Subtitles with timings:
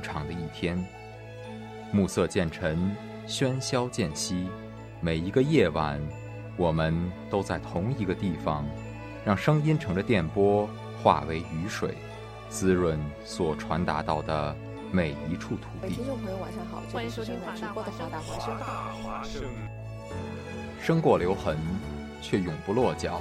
[0.00, 0.82] 长长的一天。
[1.92, 2.94] 暮色渐沉，
[3.26, 4.46] 喧嚣渐息，
[5.00, 6.00] 每一个夜晚，
[6.56, 6.94] 我们
[7.30, 8.66] 都在同一个地方，
[9.24, 10.68] 让声音乘着电波
[11.02, 11.96] 化为雨水，
[12.48, 14.54] 滋润所传达到的
[14.92, 15.94] 每一处土地。
[15.94, 18.20] 听众朋友，晚上好，欢迎收听直播的华大
[19.02, 19.42] 华声。
[20.80, 21.56] 生过留痕，
[22.20, 23.20] 却永不落脚，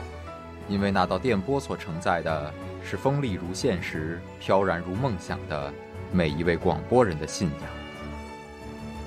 [0.67, 2.53] 因为那道电波所承载的
[2.83, 5.73] 是锋利如现实、飘然如梦想的
[6.11, 7.69] 每一位广播人的信仰。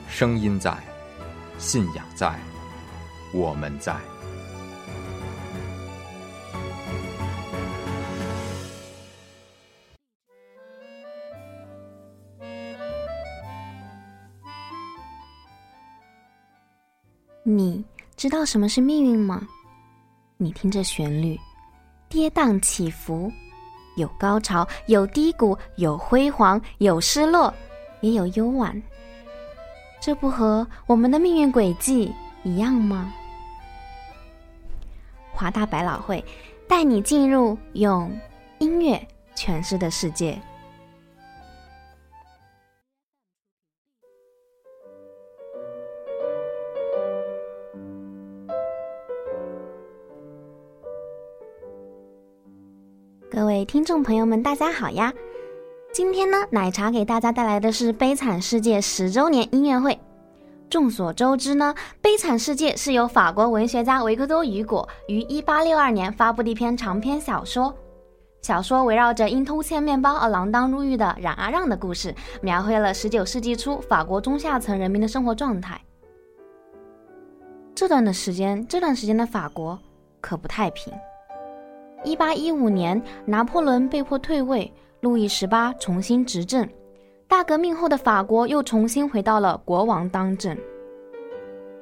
[0.09, 0.77] 声音在，
[1.59, 2.38] 信仰在，
[3.32, 3.96] 我们在。
[17.42, 17.84] 你
[18.16, 19.48] 知道什么是命运吗？
[20.37, 21.38] 你听这旋律，
[22.09, 23.30] 跌宕起伏，
[24.00, 27.54] 有高潮，有低谷，有辉煌，有失落，
[28.00, 28.82] 也有幽婉。
[30.00, 32.12] 这不和我们的命运轨迹
[32.43, 33.12] 一样吗？
[35.30, 36.24] 华大百老汇
[36.66, 38.10] 带你进入用
[38.59, 39.06] 音乐
[39.37, 40.40] 诠释的世界。
[53.64, 55.12] 听众朋友们，大家好呀！
[55.92, 59.98] 今天呢，奶茶给大家带来的是《悲惨世界》十周年音乐会。
[60.68, 67.75] 众所周知呢，《悲惨世界》是由法国文学家维克多·雨果于1862年发布的一篇长篇小说。
[68.41, 75.81] 小说围绕着因偷窃面包而锒铛入狱的冉阿让的故事，描绘了19世纪初法国中下层人民的生活状态。
[77.75, 79.78] 这段的时间，这段时间的法国
[80.20, 80.92] 可不太平。
[82.04, 84.72] 1815年，拿破仑被迫退位。
[85.00, 86.69] 路易十八重新执政，
[87.26, 90.54] 大革命后的法国又重新回到了国王当政。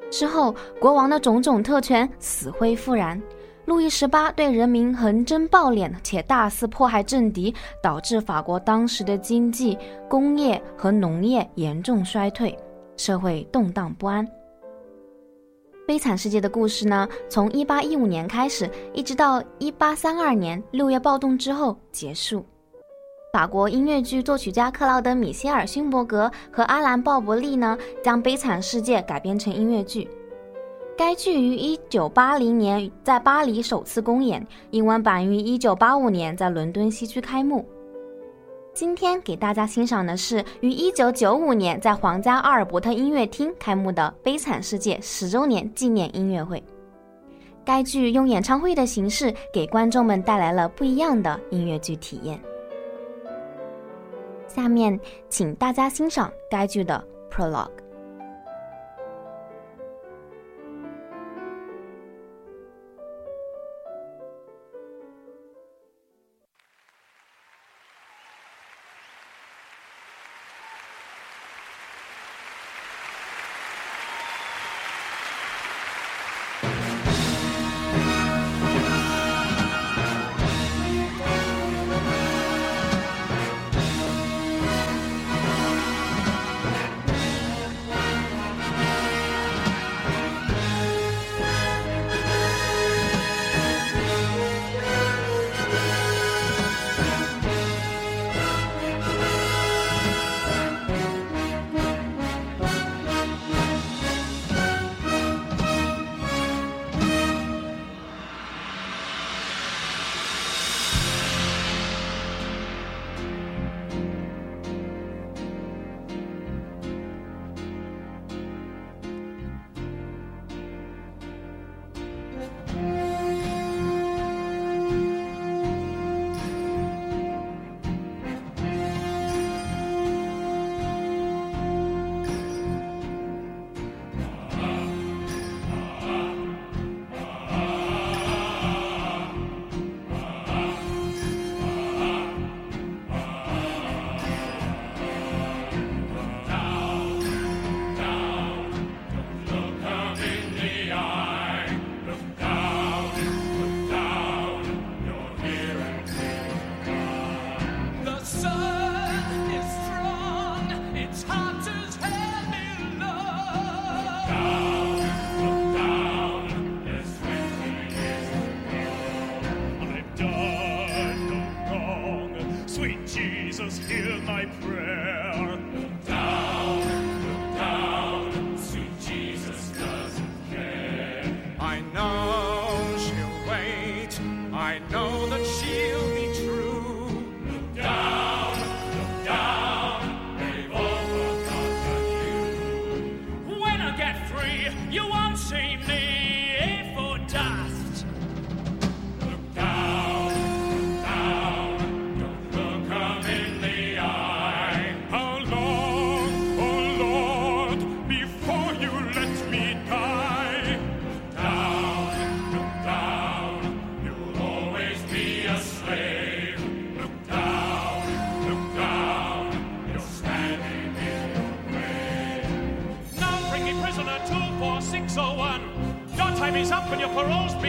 [0.08, 3.20] 之后，国王的种种特权死灰复燃，
[3.64, 7.52] 路易十八对人民横征暴敛且大肆迫害政敌，
[7.83, 9.77] 导致法国当时的经济、
[10.08, 12.56] 工业和农业严重衰退，
[12.96, 14.24] 社会动荡不安。
[15.88, 22.44] 悲惨世界的故事呢，从1815年开始，一直到1832年六月暴动之后结束。
[23.32, 30.06] 法国音乐剧作曲家克劳德·米歇尔·勋伯格和阿兰·鲍伯利呢，将《悲惨世界》改编成音乐剧。
[30.94, 31.56] 该剧于
[31.90, 37.66] 1980年在巴黎首次公演，英文版于1985年在伦敦西区开幕。
[38.78, 46.62] 今天给大家欣赏的是于一九九五年在皇家阿尔伯特音乐厅开幕的《悲惨世界》十周年纪念音乐会。
[47.64, 52.40] 该剧用演唱会的形式给观众们带来了不一样的音乐剧体验。
[54.46, 54.96] 下面，
[55.28, 57.77] 请大家欣赏该剧的 prologue。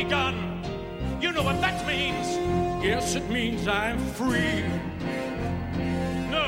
[0.10, 0.64] Begun.
[1.22, 2.26] You know what that means.
[2.84, 4.64] Yes, it means I'm free.
[6.32, 6.48] No.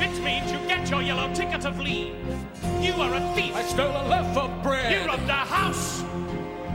[0.00, 2.16] It means you get your yellow ticket of leave.
[2.80, 3.54] You are a thief.
[3.54, 4.90] I stole a loaf of bread.
[4.90, 6.02] You robbed a house.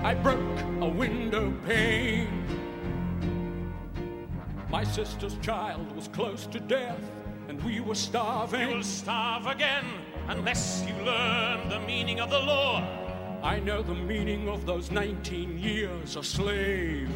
[0.04, 2.46] I broke a window pane.
[4.70, 7.02] My sister's child was close to death,
[7.48, 8.70] and we were starving.
[8.70, 9.86] You will starve again
[10.28, 13.01] unless you learn the meaning of the law.
[13.44, 17.10] I know the meaning of those 19 years a slave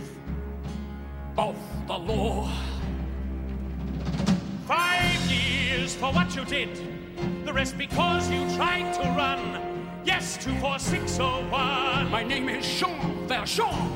[1.37, 1.55] of
[1.85, 2.51] the law.
[4.65, 6.81] Five years for what you did,
[7.45, 9.61] the rest because you tried to run.
[10.03, 12.09] Yes, 24601.
[12.09, 13.91] My name is Jean Valjean.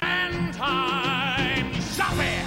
[0.00, 2.46] And I'm Javert.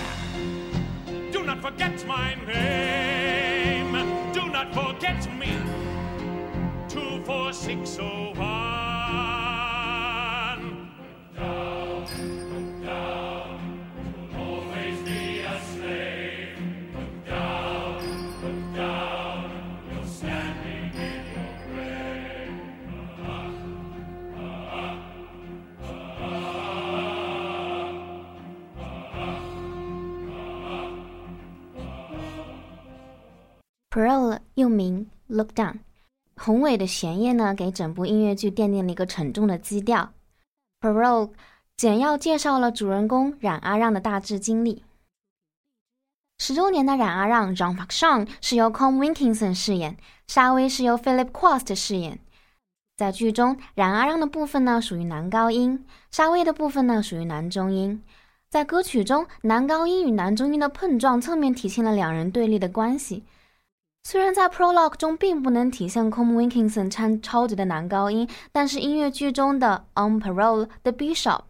[1.34, 3.92] Do not forget my name.
[4.32, 5.52] Do not forget me.
[6.88, 8.97] 24601.
[33.98, 35.80] Parole 又名 Look Down，
[36.48, 40.14] 宏伟的弦乐呢，给整部音乐剧奠定了一个沉重的基调。
[40.80, 41.32] Parole
[41.76, 44.86] 简要介绍了主人公冉阿让的大致经历。
[46.38, 49.98] 十周年的冉阿让 Jean Park Sean 是由 Com Winkinson 饰演，
[50.28, 52.18] 沙威是由 Philip Quast 饰演。
[52.96, 58.02] 在剧中，冉阿让的部分呢属于男高音，沙威的部分呢属于男中音。
[58.50, 63.26] 在歌曲中，男高音与男中音的碰撞，侧面体现了两人对立的关系。
[64.04, 71.42] 虽然在 prologue 中并不能体现 Com Winkinson 唱超级的男高音，但是音乐剧中的 On Parole the Bishop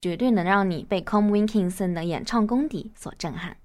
[0.00, 3.56] 绝对能让你被 Com Winkinson 的演唱功底所震撼。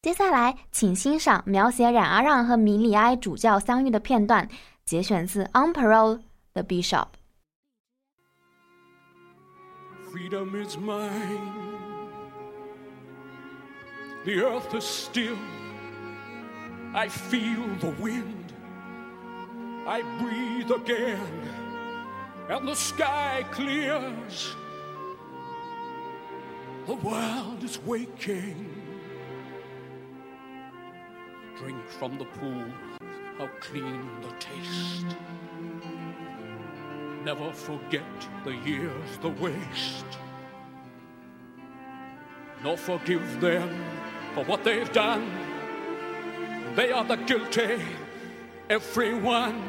[0.00, 4.48] 接下来，请欣赏描写冉阿让和米里埃主教相遇的片段，
[4.84, 6.20] 节选自 On Parole
[6.54, 7.08] the Bishop。
[10.10, 11.10] Freedom is mine.
[14.24, 15.36] The earth is still.
[16.94, 18.52] I feel the wind.
[19.86, 21.48] I breathe again.
[22.50, 24.54] And the sky clears.
[26.86, 28.82] The world is waking.
[31.56, 32.66] Drink from the pool.
[33.38, 35.16] How clean the taste.
[37.24, 40.18] Never forget the years, the waste.
[42.62, 43.82] Nor forgive them
[44.34, 45.51] for what they've done.
[46.74, 47.82] They are the guilty,
[48.70, 49.62] everyone.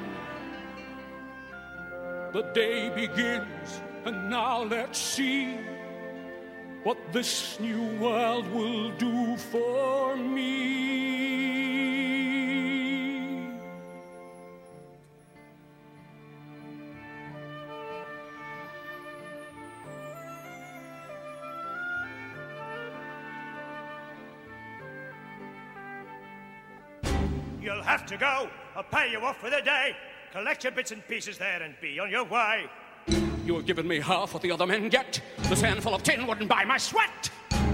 [2.32, 5.58] The day begins, and now let's see
[6.84, 10.73] what this new world will do for me.
[27.64, 28.50] You'll have to go.
[28.76, 29.96] I'll pay you off for the day.
[30.34, 32.66] Collect your bits and pieces there and be on your way.
[33.46, 35.22] You have given me half what the other men get.
[35.44, 37.30] This handful of tin wouldn't buy my sweat.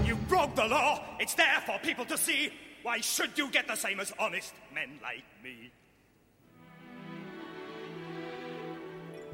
[0.05, 1.03] You broke the law.
[1.19, 2.51] It's there for people to see.
[2.83, 5.71] Why should you get the same as honest men like me?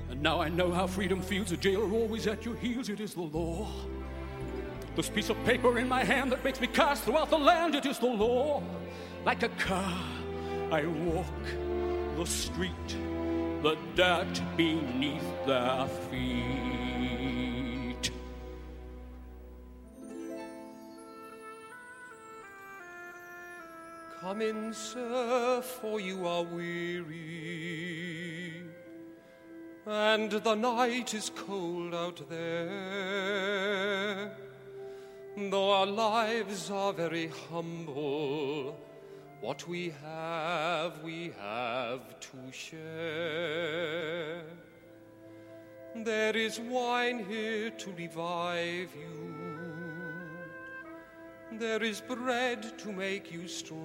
[0.09, 1.51] And now I know how freedom feels.
[1.51, 2.89] A jailer always at your heels.
[2.89, 3.67] It is the law.
[4.95, 7.75] This piece of paper in my hand that makes me cast throughout the land.
[7.75, 8.63] It is the law.
[9.25, 9.99] Like a car,
[10.71, 11.25] I walk
[12.17, 12.95] the street,
[13.61, 18.09] the dirt beneath their feet.
[24.19, 27.13] Come in, sir, for you are weary,
[29.85, 34.31] and the night is cold out there.
[35.37, 38.79] Though our lives are very humble,
[39.45, 44.41] what we have, we have to share.
[45.95, 49.35] There is wine here to revive you.
[51.59, 53.83] There is bread to make you strong.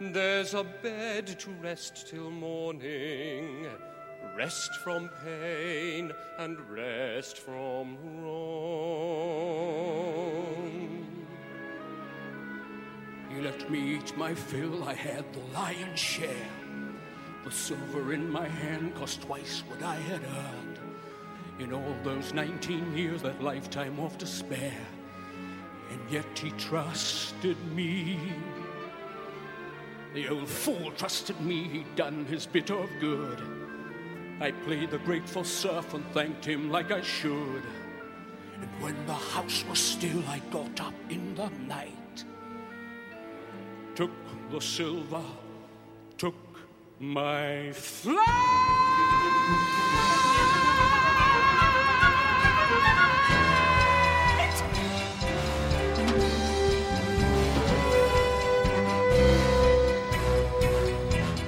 [0.00, 3.66] There's a bed to rest till morning.
[4.38, 9.93] Rest from pain and rest from wrong.
[13.34, 16.48] You let me eat my fill, I had the lion's share.
[17.42, 20.78] The silver in my hand cost twice what I had earned.
[21.58, 24.78] In all those 19 years, that lifetime of despair.
[25.90, 28.18] And yet he trusted me.
[30.14, 33.42] The old fool trusted me, he'd done his bit of good.
[34.40, 37.64] I played the grateful serf and thanked him like I should.
[38.60, 42.24] And when the house was still, I got up in the night,
[43.94, 44.10] took
[44.50, 45.22] the silver,
[46.18, 46.34] took
[46.98, 48.24] my flight.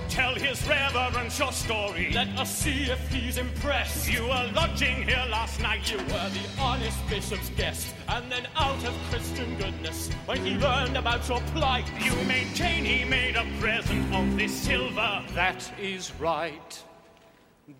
[0.08, 2.12] Tell his reverence your story.
[2.12, 4.10] Let us see if he's impressed.
[4.10, 5.90] You were lodging here last night.
[5.90, 7.94] You were the honest bishop's guest.
[8.08, 13.04] And then out of Christian goodness, when he learned about your plight, you maintain he
[13.04, 15.24] made a present of this silver.
[15.34, 16.84] That is right.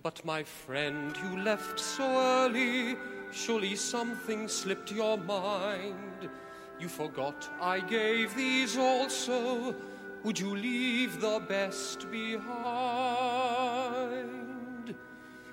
[0.02, 2.96] But my friend, you left so early.
[3.32, 6.28] Surely something slipped your mind.
[6.80, 9.74] You forgot I gave these also.
[10.24, 12.85] Would you leave the best behind?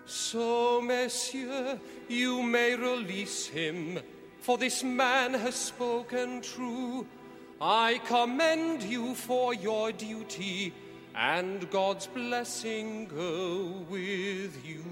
[0.06, 4.00] So, monsieur, you may release him,
[4.40, 7.08] for this man has spoken true.
[7.62, 10.74] I commend you for your duty,
[11.16, 14.84] and God's blessing go with you.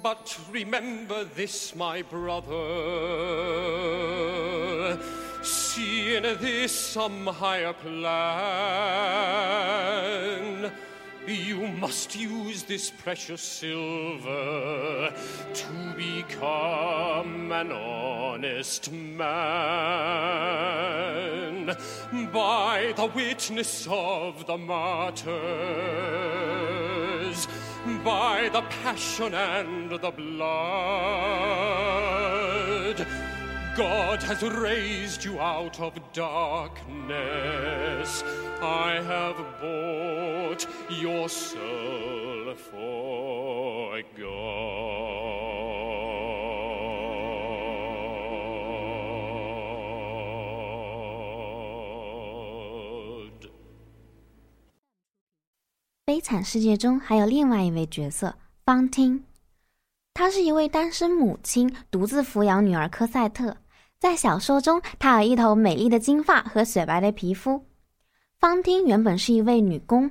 [0.00, 2.52] But remember this, my brother.
[5.42, 9.41] See in this some higher plan.
[11.32, 15.14] You must use this precious silver
[15.54, 19.26] to become an honest man.
[22.32, 25.32] By the witness of the martyrs,
[28.04, 31.62] by the passion and the blood.
[33.74, 38.22] God has raised you out of darkness.
[38.60, 44.22] I have bought your soul for God.
[56.04, 58.34] 悲惨世界中还有另外一位角色
[58.66, 59.24] 方汀，
[60.12, 63.56] 她是一位单身母亲，独自抚养女儿科赛特。
[64.02, 67.64] 在小说中，她有一头美丽的金发和雪白的皮肤。
[68.36, 70.10] 方汀原本是一位女工，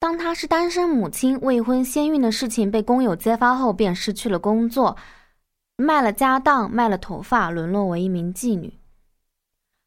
[0.00, 4.96] 当她是单身母亲、未婚先孕的事情被工友揭发后，便失去了工作，
[5.76, 8.76] 卖了家当，卖了头发，沦落为一名妓女。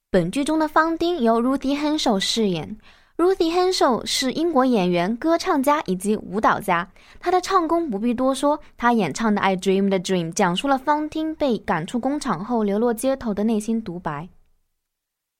[0.10, 2.78] 本剧中的方汀由 Ruthie Henshaw 饰演。
[3.16, 6.90] Ruthie Henshall 是英国演员、歌唱家以及舞蹈家。
[7.20, 14.30] 她的唱功不必多说，她演唱的《I Dream the Dream》讲述了方汀被赶出工厂后流落街头的内心独白。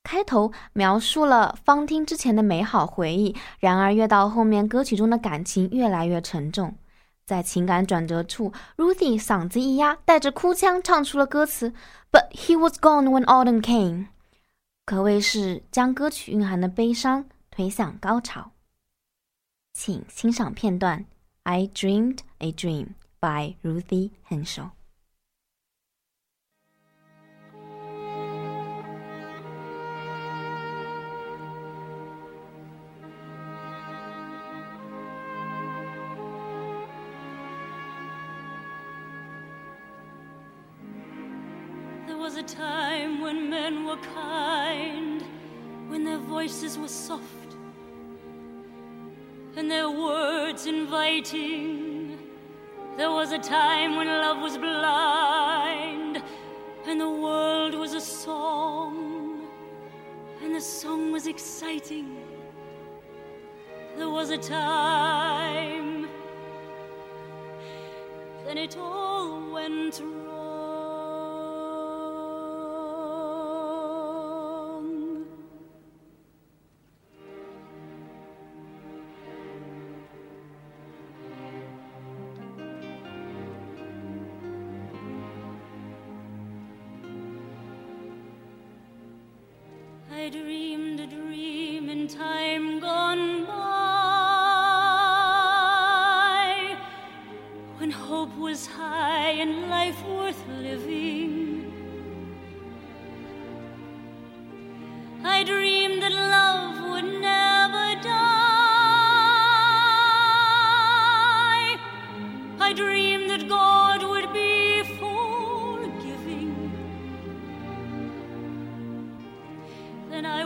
[0.04, 6.76] 开头描述了方汀之前的美好回忆，然而越到后面，歌曲中的感情越来越沉重。
[7.26, 11.74] 在情感转折处，Ruthie 嗓子一压，带着哭腔唱出了歌词
[12.12, 14.08] ：“But he was gone when autumn came。”
[14.86, 17.26] 可谓是将歌曲蕴含的悲伤。
[17.54, 18.52] 推向高潮。
[19.74, 21.02] 请欣赏片段
[21.44, 22.86] 《I Dreamed a Dream》
[23.20, 24.72] by Ruthie Henshall。
[42.24, 45.22] was a time when men were kind,
[45.90, 47.43] when their voices were soft
[49.64, 52.20] and their words inviting.
[52.98, 56.22] There was a time when love was blind
[56.86, 59.48] and the world was a song
[60.44, 62.18] and the song was exciting.
[63.96, 66.10] There was a time,
[68.44, 70.23] then it all went wrong.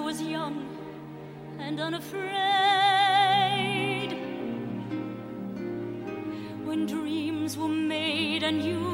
[0.07, 0.65] Was young
[1.59, 2.31] and unafraid.
[6.63, 8.86] When dreams were made and used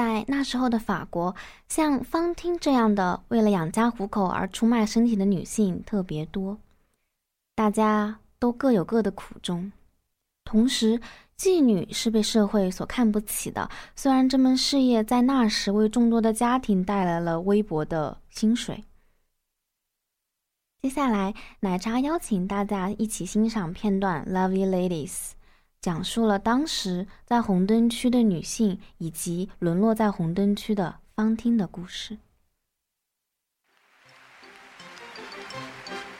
[0.00, 1.36] 在那时候的法国，
[1.68, 6.56] 像方汀这样的为了养家糊口而出卖身体的女性特别多，
[7.54, 9.70] 大家都各有各的苦衷。
[10.42, 10.98] 同时，
[11.36, 18.82] 妓女是被社会所看不起的，虽然这门事业在那时为众多的家庭带来了微薄的薪水。
[20.80, 25.12] 接下来，奶茶邀请大家一起欣赏片段《Lovely Ladies》，
[25.80, 32.18] 讲述了当时在红灯区的女性以及沦落在红灯区的方汀的故事。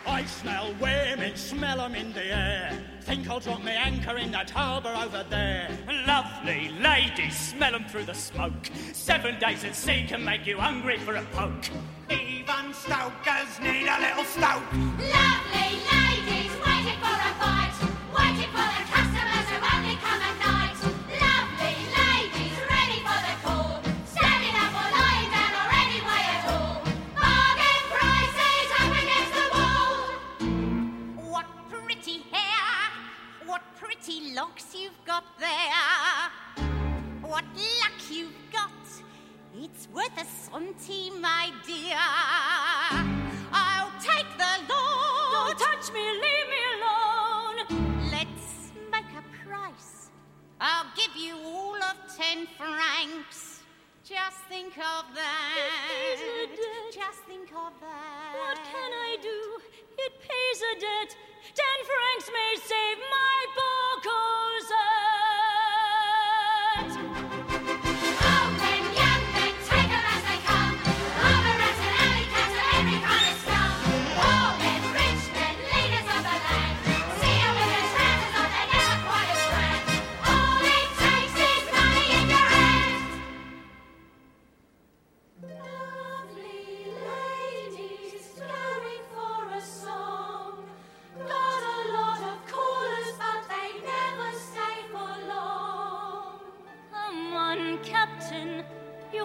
[0.07, 2.73] I smell women, smell 'em in the air.
[3.07, 5.69] Think I'll drop my anchor in that harbor over there.
[6.07, 8.71] Lovely ladies, smell 'em through the smoke.
[8.93, 11.71] Seven days at sea can make you hungry for a poke.
[12.09, 14.65] Even stokers need a little stoke.
[14.73, 15.50] Lovely
[35.11, 36.31] got there.
[37.21, 37.45] What
[37.83, 38.71] luck you've got,
[39.61, 41.99] it's worth a centime, my dear.
[43.51, 45.49] I'll take the law.
[45.49, 47.57] Don't touch me, leave me alone.
[48.13, 50.11] Let's make a price.
[50.61, 53.65] I'll give you all of ten francs.
[54.05, 55.57] Just think of that.
[55.59, 56.87] It pays a debt.
[56.95, 58.31] Just think of that.
[58.43, 59.41] What can I do?
[60.05, 61.17] It pays a debt.
[61.63, 63.81] Ten francs may save my poor.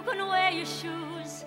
[0.06, 1.44] Can wear your shoes.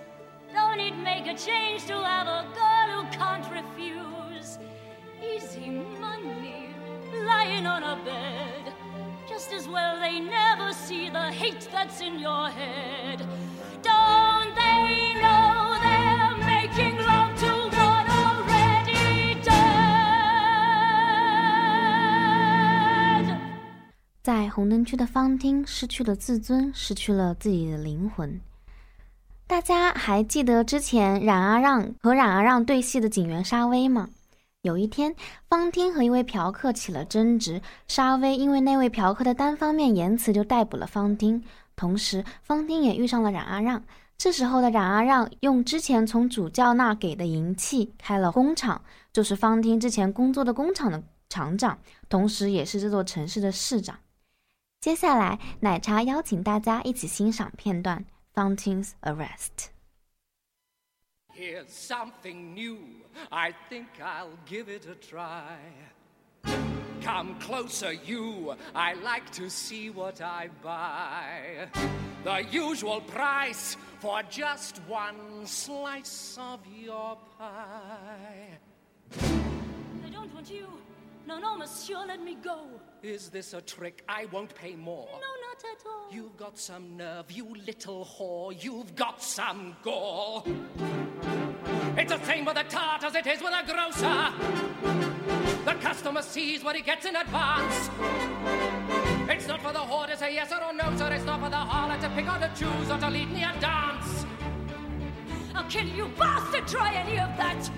[0.52, 4.58] Don't it make a change to have a girl who can't refuse?
[5.22, 6.74] Easy money,
[7.26, 8.72] lying on a bed.
[9.28, 13.24] Just as well they never see the hate that's in your head.
[13.82, 19.80] Don't they know they're making love to one already dead?
[24.22, 28.40] 在红灯区的方汀失去了自尊，失去了自己的灵魂。
[29.50, 34.08] 大家还记得之前冉阿让和冉阿让对戏的警员沙威吗？
[34.62, 35.12] 有一天，
[35.48, 41.42] 方汀和一位嫖客起了争执，沙威因为那位嫖客的单方面言辞就逮捕了方汀。
[41.74, 43.82] 同时，方汀也遇上了冉阿让。
[44.16, 48.80] 这时候的冉阿让用之前从主教那给的银器开了工厂，
[49.12, 51.76] 就是方汀之前工作的工厂的厂长，
[52.08, 53.98] 同时也是这座城市的市长。
[54.80, 57.98] 接下来，奶茶邀请大家一起欣赏片段
[58.34, 62.78] 《Fantine's Arrest》。Here's something new.
[63.32, 65.56] I think I'll give it a try.
[67.02, 68.54] Come closer, you.
[68.74, 71.68] I like to see what I buy.
[72.24, 78.58] The usual price for just one slice of your pie.
[79.18, 80.66] I don't want you.
[81.26, 82.66] No, no, monsieur, let me go.
[83.02, 84.02] Is this a trick?
[84.08, 85.08] I won't pay more.
[85.12, 86.12] No, not at all.
[86.12, 88.54] You've got some nerve, you little whore.
[88.62, 90.46] You've got some gall.
[91.96, 94.32] It's the same with a tart as it is with a grocer.
[95.64, 97.90] The customer sees what he gets in advance.
[99.30, 101.12] It's not for the whore to say yes or no, sir.
[101.12, 103.52] It's not for the harlot to pick or to choose or to lead me a
[103.60, 104.26] dance.
[105.54, 106.66] I'll kill you, bastard!
[106.66, 107.70] Try any of that!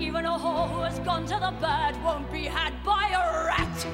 [0.00, 3.86] Even a whore who has gone to the bad won't be had by a rat!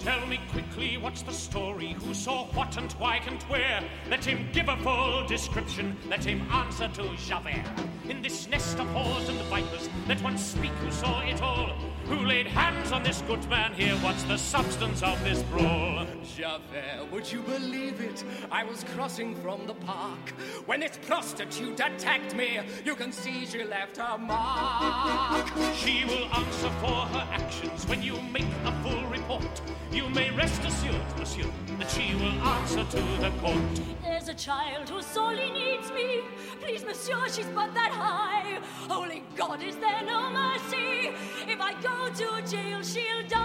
[0.00, 1.96] Tell me quickly what's the story?
[2.00, 3.84] Who saw what and why and where?
[4.08, 5.94] Let him give a full description.
[6.08, 7.66] Let him answer to Javert.
[8.08, 11.76] In this nest of whores and vipers, let one speak who saw it all.
[12.08, 13.94] Who laid hands on this good man here?
[13.96, 16.06] What's the substance of this brawl?
[16.34, 18.24] Javert, would you believe it?
[18.50, 20.30] I was crossing from the park
[20.64, 22.60] when this prostitute attacked me.
[22.82, 25.48] You can see she left her mark.
[25.74, 29.60] She will answer for her actions when you make a full report.
[29.92, 34.17] You may rest assured, monsieur, that she will answer to the court.
[34.28, 36.20] A child who sorely needs me.
[36.60, 38.60] Please, monsieur, she's but that high.
[38.86, 41.12] Holy God, is there no mercy?
[41.46, 43.38] If I go to jail, she'll die.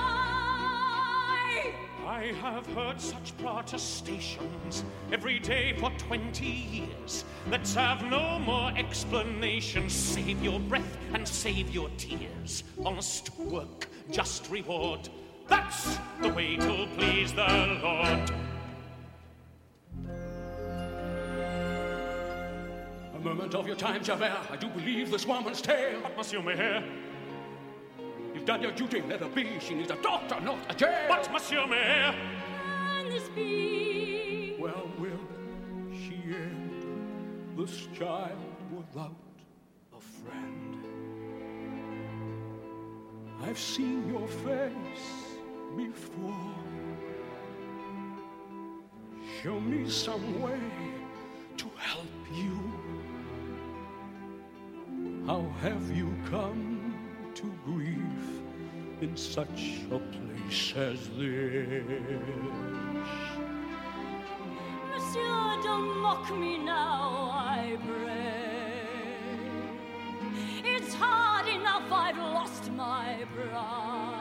[2.06, 9.94] I have heard such protestations every day for 20 years Let's have no more explanations.
[9.94, 12.64] Save your breath and save your tears.
[12.86, 15.10] Honest work, just reward.
[15.48, 18.53] That's the way to please the Lord.
[23.24, 24.52] Moment of your time, Javert.
[24.52, 26.00] I do believe this woman's tale.
[26.02, 26.84] But, Monsieur Mayor,
[28.34, 29.02] You've done your duty.
[29.08, 29.48] Let her be.
[29.60, 31.06] She needs a doctor, not a jail.
[31.08, 32.14] but, Monsieur Mayor,
[32.66, 34.56] Can this be?
[34.60, 35.20] Well, will
[35.92, 36.84] she end
[37.56, 38.38] this child
[38.76, 39.16] without
[39.96, 40.84] a friend?
[43.44, 45.38] I've seen your face
[45.78, 46.56] before.
[49.42, 50.60] Show me some way
[51.58, 52.60] to help you.
[55.26, 56.94] How have you come
[57.36, 58.42] to grief
[59.00, 61.80] in such a place as this?
[64.90, 68.84] Monsieur, don't mock me now, I pray.
[70.66, 74.13] It's hard enough I've lost my pride.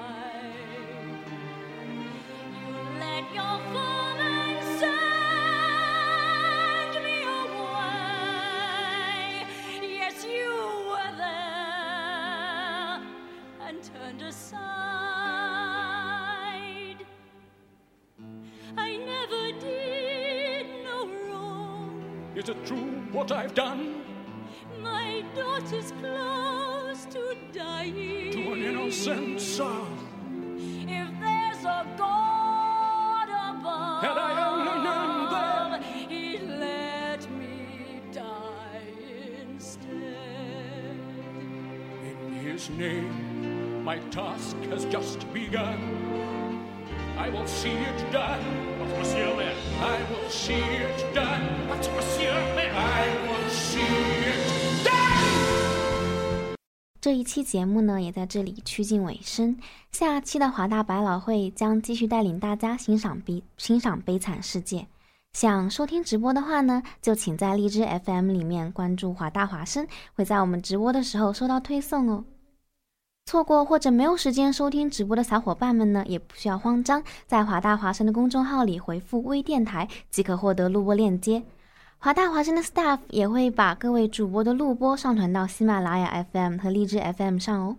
[22.43, 24.03] Is it true what I've done
[24.81, 28.33] My daughter's close to dying.
[28.33, 29.87] to an innocent soul?
[30.57, 35.83] If there's a God above, Had I only known then.
[36.11, 38.91] He'd let me die
[39.49, 40.99] instead.
[42.03, 46.42] In his name, my task has just begun.
[47.23, 48.41] I will see it done.
[48.81, 49.55] but, Monsieur Man?
[49.81, 51.45] I will see it done.
[51.69, 52.75] but, Monsieur Mayor.
[52.75, 53.79] I will see
[54.27, 56.57] it done.
[57.01, 59.57] 这一期节目呢，也在这里趋近尾声。
[59.93, 64.79] 下期的华大百老汇将继续带领大家欣赏悲欣赏《悲惨世界》。
[65.33, 72.25] 想收听直播的话呢，就请在荔枝 FM 里面关注华大华声，会在我们直播的时候收到推送哦。
[73.25, 81.43] 错过或者没有时间收听直播的小伙伴们呢，也不需要慌张，在华大华声的公众号里回复“微电台”即可获得录播链接。
[81.99, 87.77] 华大华声的 staff 也会把各位主播的录播上传到喜马拉雅 FM 和荔枝 FM 上哦。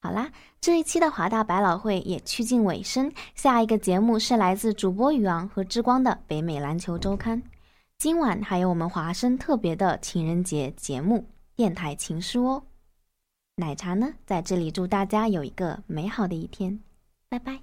[0.00, 7.42] 好啦，这一期的华大百老汇也趋近尾声，下一个节目是来自主播宇昂和之光的北美篮球周刊。
[7.98, 12.62] 今晚还有我们华声特别的情人节节目电台情书哦。
[13.62, 16.80] 奶茶呢，在这里祝大家有一个美好的一天，
[17.28, 17.60] 拜拜。